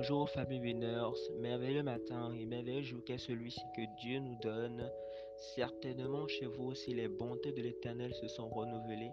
[0.00, 4.90] Bonjour famille Winners, merveilleux matin et merveilleux jour qu'est celui-ci que Dieu nous donne.
[5.36, 9.10] Certainement chez vous aussi les bontés de l'Éternel se sont renouvelées,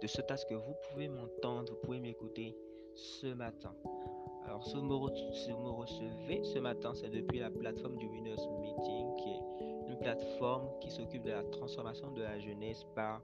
[0.00, 2.56] de ce à ce que vous pouvez m'entendre, vous pouvez m'écouter
[2.94, 3.74] ce matin.
[4.46, 9.28] Alors si vous me, recevez ce matin, c'est depuis la plateforme du Winners Meeting, qui
[9.28, 13.20] est une plateforme qui s'occupe de la transformation de la jeunesse par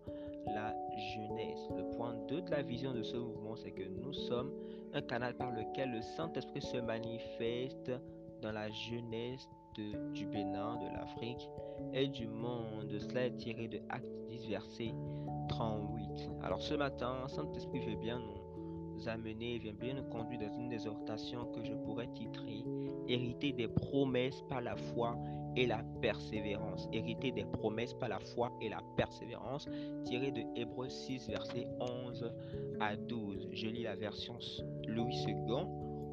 [0.47, 0.75] la
[1.15, 1.69] jeunesse.
[1.77, 4.53] Le point 2 de la vision de ce mouvement, c'est que nous sommes
[4.95, 7.93] un canal par lequel le Saint-Esprit se manifeste
[8.43, 9.49] dans la jeunesse
[10.15, 11.49] du Bénin, de l'Afrique
[11.93, 12.91] et du monde.
[12.99, 14.95] Cela est tiré de Acte 10, verset
[15.49, 16.31] 38.
[16.43, 21.45] Alors ce matin, Saint-Esprit veut bien nous amener, vient bien nous conduire dans une exhortation
[21.53, 22.65] que je pourrais titrer
[23.09, 25.17] Hériter des promesses par la foi
[25.57, 26.89] et la persévérance.
[26.93, 29.69] Hériter des promesses par la foi et la persévérance,
[30.05, 32.33] tiré de Hébreux 6, verset 11
[32.81, 33.49] à 12.
[33.53, 34.39] Je lis la version
[34.87, 35.67] Louis II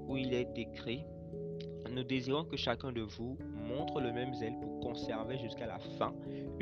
[0.08, 1.05] où il est écrit
[1.94, 6.13] nous désirons que chacun de vous montre le même zèle pour conserver jusqu'à la fin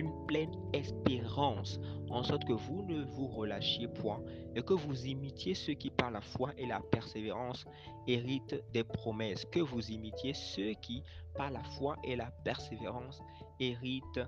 [0.02, 4.20] une pleine espérance, en sorte que vous ne vous relâchiez point
[4.56, 7.66] et que vous imitiez ceux qui par la foi et la persévérance
[8.08, 11.04] héritent des promesses, que vous imitiez ceux qui
[11.36, 13.22] par la foi et la persévérance
[13.60, 14.22] héritent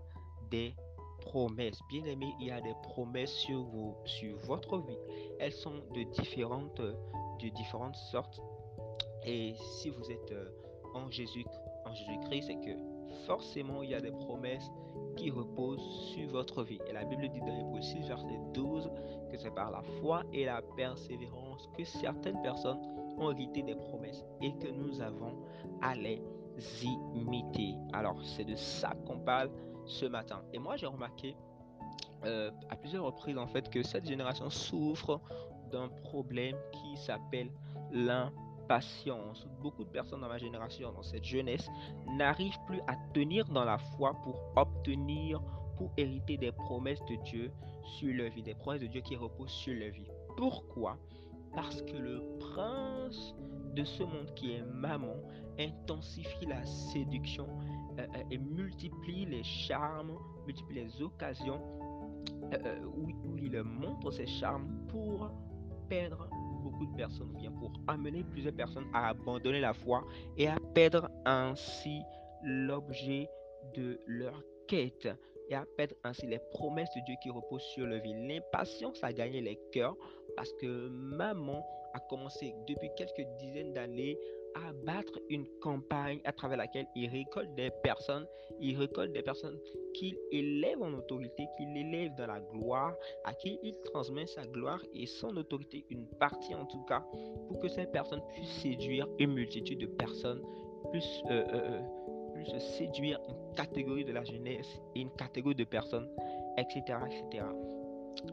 [0.51, 0.75] des
[1.21, 1.79] promesses.
[1.89, 4.99] Bien aimé, il y a des promesses sur, vous, sur votre vie.
[5.39, 8.39] Elles sont de différentes, de différentes sortes.
[9.25, 10.49] Et si vous êtes euh,
[10.93, 11.45] en Jésus,
[11.85, 12.92] en Jésus-Christ, c'est que
[13.25, 14.69] forcément il y a des promesses
[15.15, 16.79] qui reposent sur votre vie.
[16.87, 18.89] Et la Bible dit dans Hébreux 6, verset 12,
[19.31, 22.79] que c'est par la foi et la persévérance que certaines personnes
[23.17, 25.35] ont hérité des promesses et que nous avons
[25.81, 26.21] à les
[27.15, 27.75] imiter.
[27.93, 29.49] Alors, c'est de ça qu'on parle
[29.85, 30.41] ce matin.
[30.53, 31.35] Et moi, j'ai remarqué
[32.25, 35.19] euh, à plusieurs reprises en fait que cette génération souffre
[35.71, 37.51] d'un problème qui s'appelle
[37.91, 39.47] l'impatience patience.
[39.61, 41.67] Beaucoup de personnes dans ma génération, dans cette jeunesse,
[42.17, 45.41] n'arrivent plus à tenir dans la foi pour obtenir,
[45.77, 47.51] pour hériter des promesses de Dieu
[47.83, 50.07] sur leur vie, des promesses de Dieu qui reposent sur leur vie.
[50.37, 50.97] Pourquoi?
[51.53, 53.35] Parce que le prince
[53.75, 55.15] de ce monde qui est maman
[55.59, 57.47] intensifie la séduction
[57.99, 61.61] euh, euh, et multiplie les charmes, multiplie les occasions
[62.53, 65.29] euh, où, où il montre ses charmes pour
[65.89, 66.27] perdre
[66.63, 70.03] beaucoup de personnes, ou pour amener plusieurs personnes à abandonner la foi
[70.37, 72.01] et à perdre ainsi
[72.43, 73.29] l'objet
[73.75, 75.07] de leur quête
[75.49, 78.13] et à perdre ainsi les promesses de Dieu qui reposent sur le vie.
[78.27, 79.95] L'impatience a gagné les cœurs
[80.35, 84.17] parce que maman a commencé depuis quelques dizaines d'années
[84.55, 88.25] à battre une campagne à travers laquelle il récolte des personnes,
[88.59, 89.57] il récolte des personnes
[89.93, 94.81] qu'il élève en autorité, qu'il élève dans la gloire, à qui il transmet sa gloire
[94.93, 97.05] et son autorité, une partie en tout cas,
[97.47, 100.41] pour que ces personnes puissent séduire une multitude de personnes,
[100.91, 101.81] puissent, euh, euh,
[102.37, 106.09] euh, séduire une catégorie de la jeunesse et une catégorie de personnes,
[106.57, 106.97] etc.
[107.07, 107.45] etc.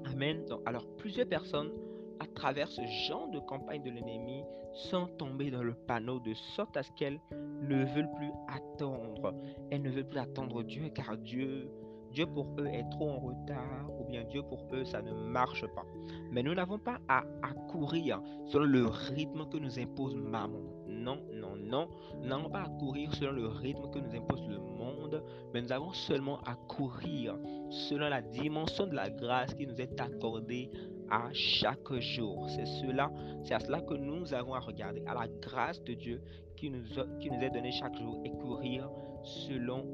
[0.06, 0.44] Amen.
[0.46, 1.72] Donc, alors, plusieurs personnes
[2.20, 6.76] à travers ce genre de campagne de l'ennemi sont tombées dans le panneau de sorte
[6.76, 9.34] à ce qu'elles ne veulent plus attendre.
[9.70, 11.70] Elles ne veulent plus attendre Dieu car Dieu,
[12.12, 15.66] Dieu pour eux est trop en retard ou bien Dieu pour eux ça ne marche
[15.74, 15.84] pas.
[16.30, 20.60] Mais nous n'avons pas à, à courir selon le rythme que nous impose maman.
[20.86, 21.88] Non, non, non.
[22.20, 25.22] Nous n'avons pas à courir selon le rythme que nous impose le monde,
[25.54, 27.38] mais nous avons seulement à courir
[27.70, 30.70] selon la dimension de la grâce qui nous est accordée
[31.10, 32.48] à chaque jour.
[32.50, 33.10] C'est cela,
[33.44, 36.22] c'est à cela que nous avons à regarder, à la grâce de Dieu
[36.56, 38.90] qui nous, est donnée chaque jour et courir
[39.22, 39.86] selon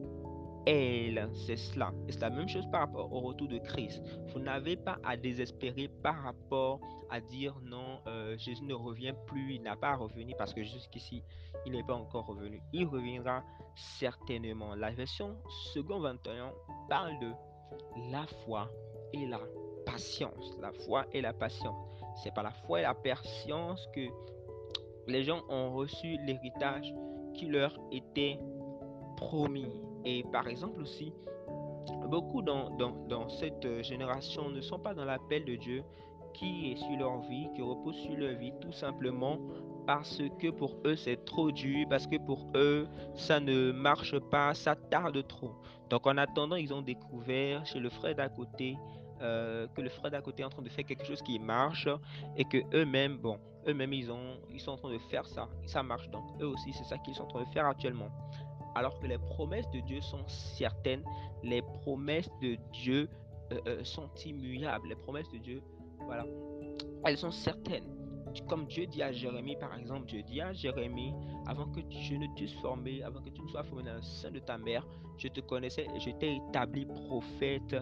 [0.66, 1.28] elle.
[1.32, 1.92] C'est cela.
[2.08, 4.02] Et c'est la même chose par rapport au retour de Christ.
[4.32, 9.54] Vous n'avez pas à désespérer par rapport à dire non, euh, Jésus ne revient plus,
[9.54, 11.22] il n'a pas à revenir parce que jusqu'ici,
[11.64, 12.60] il n'est pas encore revenu.
[12.72, 13.44] Il reviendra
[13.98, 14.74] certainement.
[14.74, 15.36] La version
[15.72, 16.52] second 21
[16.88, 17.30] parle de
[18.10, 18.68] la foi
[19.12, 19.38] et la
[19.86, 20.58] patience.
[20.60, 21.74] La foi et la patience.
[22.22, 24.08] C'est par la foi et la patience que
[25.06, 26.92] les gens ont reçu l'héritage
[27.34, 28.38] qui leur était
[29.16, 29.70] promis.
[30.04, 31.12] Et par exemple aussi,
[32.08, 35.82] beaucoup dans, dans, cette génération ne sont pas dans l'appel de Dieu
[36.34, 39.38] qui est sur leur vie, qui repose sur leur vie, tout simplement
[39.86, 44.52] parce que pour eux c'est trop dur, parce que pour eux ça ne marche pas,
[44.54, 45.52] ça tarde trop.
[45.88, 48.76] Donc en attendant, ils ont découvert chez le frère d'à côté
[49.22, 51.88] euh, que le frère d'à côté est en train de faire quelque chose qui marche
[52.36, 55.82] et que eux-mêmes, bon, eux-mêmes ils ont, ils sont en train de faire ça, ça
[55.82, 56.24] marche donc.
[56.40, 58.08] Eux aussi c'est ça qu'ils sont en train de faire actuellement.
[58.74, 61.02] Alors que les promesses de Dieu sont certaines,
[61.42, 63.08] les promesses de Dieu
[63.52, 65.62] euh, euh, sont immuables, les promesses de Dieu,
[66.00, 66.26] voilà,
[67.04, 67.84] elles sont certaines.
[68.48, 71.14] comme Dieu dit à Jérémie, par exemple, Dieu dit à Jérémie,
[71.46, 74.30] avant que je ne t'eusse formé, avant que tu ne sois formé dans le sein
[74.30, 74.86] de ta mère,
[75.16, 77.76] je te connaissais et je t'ai établi prophète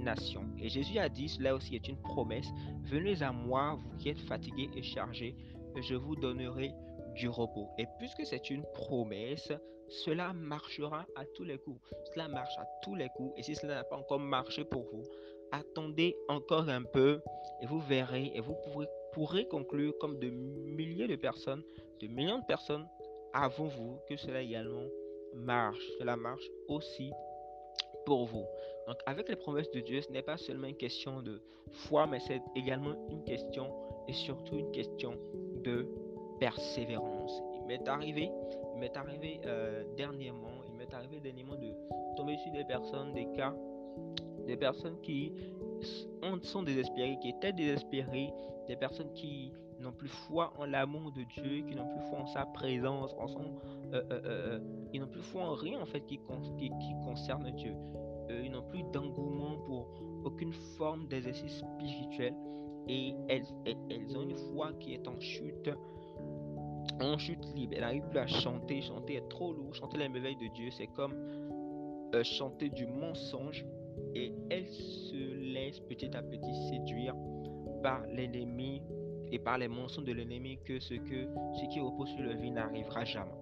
[0.00, 0.44] nations.
[0.60, 2.48] Et Jésus a dit, cela aussi est une promesse,
[2.84, 5.34] venez à moi, vous qui êtes fatigués et chargés,
[5.80, 6.72] je vous donnerai
[7.14, 7.68] du repos.
[7.78, 9.52] Et puisque c'est une promesse,
[9.88, 11.80] cela marchera à tous les coups.
[12.12, 13.32] Cela marche à tous les coups.
[13.36, 15.04] Et si cela n'a pas encore marché pour vous,
[15.50, 17.20] attendez encore un peu
[17.60, 18.56] et vous verrez et vous
[19.12, 21.62] pourrez conclure comme de milliers de personnes,
[22.00, 22.86] de millions de personnes
[23.34, 24.86] avant vous que cela également
[25.34, 25.82] marche.
[25.98, 27.12] Cela marche aussi
[28.04, 28.44] pour vous.
[28.86, 31.40] Donc avec les promesses de Dieu, ce n'est pas seulement une question de
[31.70, 33.72] foi, mais c'est également une question
[34.08, 35.14] et surtout une question
[35.62, 35.88] de
[36.40, 37.42] persévérance.
[37.54, 38.30] Il m'est arrivé,
[38.74, 41.72] il m'est arrivé euh, dernièrement, il m'est arrivé dernièrement de
[42.16, 43.54] tomber sur des personnes, des cas,
[44.46, 45.32] des personnes qui
[46.42, 48.32] sont désespérées, qui étaient désespérées,
[48.66, 49.52] des personnes qui
[49.82, 53.26] n'ont plus foi en l'amour de Dieu, qui n'ont plus foi en sa présence, en
[53.28, 53.54] son,
[53.92, 54.58] euh, euh,
[54.92, 56.18] ils n'ont plus foi en rien en fait qui,
[57.04, 57.74] concerne Dieu.
[58.30, 59.88] ils n'ont plus d'engouement pour
[60.24, 62.34] aucune forme d'exercice spirituel
[62.88, 65.70] et elles, elles, ont une foi qui est en chute
[67.00, 67.74] en chute libre.
[67.76, 68.82] Elle n'arrive plus à chanter.
[68.82, 69.74] Chanter est trop lourd.
[69.74, 71.14] Chanter la merveille de Dieu, c'est comme
[72.14, 73.64] euh, chanter du mensonge.
[74.14, 77.14] Et elle se laisse petit à petit séduire
[77.82, 78.82] par l'ennemi
[79.30, 82.50] et par les mensonges de l'ennemi que ce, que ce qui repose sur le vie
[82.50, 83.32] n'arrivera jamais.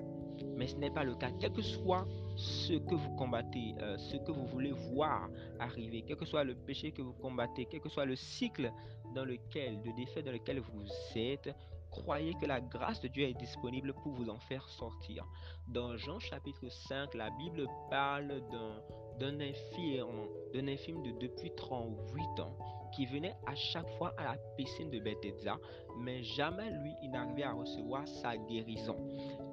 [0.57, 1.31] Mais ce n'est pas le cas.
[1.39, 2.07] Quel que soit
[2.37, 5.29] ce que vous combattez, euh, ce que vous voulez voir
[5.59, 8.73] arriver, quel que soit le péché que vous combattez, quel que soit le cycle
[9.15, 10.85] dans lequel, de défait dans lequel vous
[11.17, 11.51] êtes,
[11.91, 15.27] croyez que la grâce de Dieu est disponible pour vous en faire sortir.
[15.69, 18.41] Dans Jean chapitre 5, la Bible parle
[19.19, 24.37] d'un infirme, d'un infirme de depuis 38 ans qui venait à chaque fois à la
[24.57, 25.57] piscine de Bethesda,
[25.99, 28.97] mais jamais lui, il n'arrivait à recevoir sa guérison.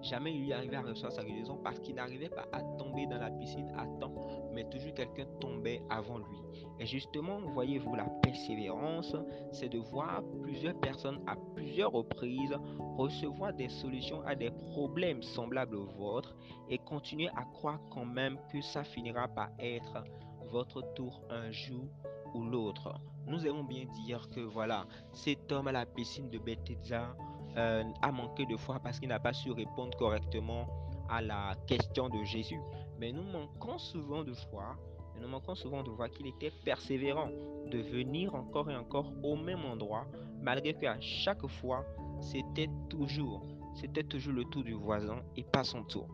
[0.02, 3.32] Jamais il arrivait à recevoir sa guérison parce qu'il n'arrivait pas à tomber dans la
[3.32, 4.14] piscine à temps,
[4.54, 6.38] mais toujours quelqu'un tombait avant lui.
[6.80, 9.16] Et justement, voyez-vous, la persévérance,
[9.52, 12.56] c'est de voir plusieurs personnes à plusieurs reprises
[12.98, 16.36] recevoir des solutions à des problèmes semblables aux vôtres
[16.70, 20.04] et continuer à croire quand même que ça finira par être
[20.52, 21.88] votre tour un jour
[22.34, 22.94] ou l'autre.
[23.28, 27.16] Nous aimons bien dire que voilà, cet homme à la piscine de Bethesda
[27.58, 30.68] euh, a manqué de foi parce qu'il n'a pas su répondre correctement
[31.10, 32.60] à la question de Jésus.
[33.00, 34.76] Mais nous manquons souvent de foi,
[35.22, 37.30] nous manquons souvent de voir qu'il était persévérant
[37.72, 40.06] de venir encore et encore au même endroit,
[40.42, 41.86] malgré qu'à chaque fois,
[42.22, 43.44] c'était toujours,
[43.74, 46.08] c'était toujours le tour du voisin et pas son tour.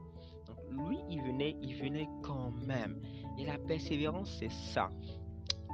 [0.71, 2.99] Lui, il venait, il venait quand même.
[3.37, 4.89] Et la persévérance, c'est ça.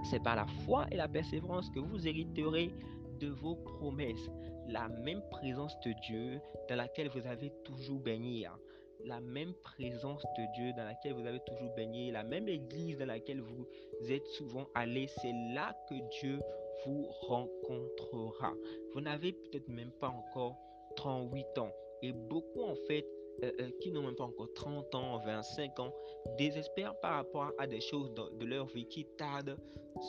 [0.04, 2.72] C'est par la foi et la persévérance que vous hériterez
[3.20, 4.30] de vos promesses.
[4.68, 8.46] La même présence de Dieu dans laquelle vous avez toujours baigné.
[8.46, 8.58] Hein.
[9.06, 12.12] La même présence de Dieu dans laquelle vous avez toujours baigné.
[12.12, 13.66] La même église dans laquelle vous
[14.10, 15.08] êtes souvent allé.
[15.22, 16.40] C'est là que Dieu
[16.86, 18.54] vous rencontrera.
[18.94, 20.56] Vous n'avez peut-être même pas encore
[20.96, 21.72] 38 ans.
[22.02, 23.06] Et beaucoup en fait
[23.44, 25.94] euh, euh, qui n'ont même pas encore 30 ans, 25 ans,
[26.38, 29.58] désespèrent par rapport à des choses de, leur vie qui tardent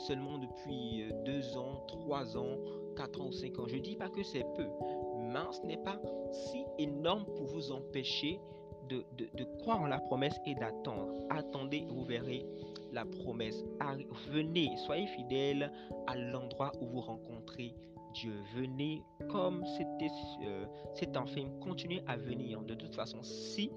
[0.07, 2.57] seulement depuis 2 euh, ans, 3 ans,
[2.95, 3.67] 4 ans ou 5 ans.
[3.67, 4.67] Je ne dis pas que c'est peu,
[5.19, 5.99] mais ce n'est pas
[6.31, 8.39] si énorme pour vous empêcher
[8.89, 11.13] de, de, croire en la promesse et d'attendre.
[11.29, 12.45] Attendez, vous verrez
[12.91, 13.63] la promesse.
[14.29, 15.71] Venez, soyez fidèles
[16.07, 17.73] à l'endroit où vous rencontrez
[18.13, 18.33] Dieu.
[18.55, 20.11] Venez comme c'était
[20.43, 22.61] euh, cet enfant, continuez à venir.
[22.61, 23.71] De toute façon, si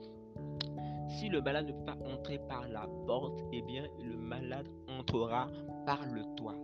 [1.09, 5.49] si le malade ne peut pas entrer par la porte, eh bien le malade entrera
[5.87, 6.57] par le toit.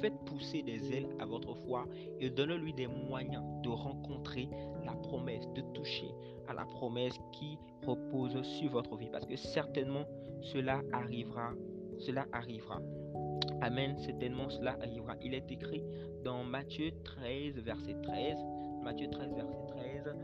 [0.00, 1.86] Faites pousser des ailes à votre foi
[2.18, 4.48] et donnez-lui des moyens de rencontrer
[4.84, 6.10] la promesse, de toucher
[6.48, 9.08] à la promesse qui repose sur votre vie.
[9.10, 10.04] Parce que certainement
[10.42, 11.52] cela arrivera.
[11.98, 12.80] Cela arrivera.
[13.62, 15.16] Amen, certainement cela arrivera.
[15.22, 15.84] Il est écrit
[16.24, 18.38] dans Matthieu 13, verset 13.
[18.82, 20.16] Matthieu 13, verset 13.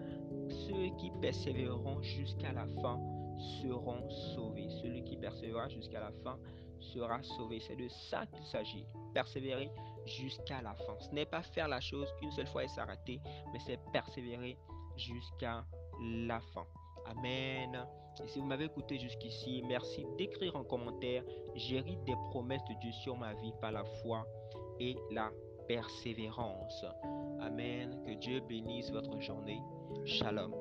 [0.49, 2.99] Ceux qui persévéreront jusqu'à la fin
[3.61, 4.69] seront sauvés.
[4.81, 6.39] Celui qui persévérera jusqu'à la fin
[6.81, 7.61] sera sauvé.
[7.61, 8.87] C'est de ça qu'il s'agit.
[9.13, 9.71] Persévérer
[10.07, 10.97] jusqu'à la fin.
[11.01, 13.21] Ce n'est pas faire la chose une seule fois et s'arrêter,
[13.53, 14.57] mais c'est persévérer
[14.97, 15.65] jusqu'à
[16.01, 16.67] la fin.
[17.11, 17.87] Amen.
[18.23, 21.23] Et si vous m'avez écouté jusqu'ici, merci d'écrire en commentaire.
[21.55, 24.27] J'hérite des promesses de Dieu sur ma vie par la foi
[24.81, 25.31] et la
[25.69, 26.85] persévérance.
[27.41, 28.03] Amen.
[28.07, 29.61] Que Dieu bénisse votre journée.
[30.05, 30.53] Shalom.